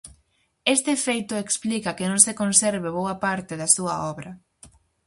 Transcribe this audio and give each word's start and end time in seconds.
Este 0.75 0.93
feito 1.05 1.33
explica 1.37 1.95
que 1.97 2.09
non 2.11 2.19
se 2.25 2.37
conserve 2.41 2.89
boa 2.99 3.15
parte 3.25 3.53
da 3.61 3.67
súa 3.75 3.93
obra. 4.11 4.31